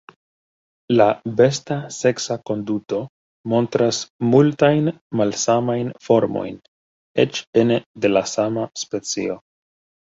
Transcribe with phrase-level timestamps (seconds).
[1.01, 1.05] La
[1.41, 3.01] besta seksa konduto
[3.55, 4.01] montras
[4.33, 6.61] multajn malsamajn formojn,
[7.27, 9.41] eĉ ene de la sama specio.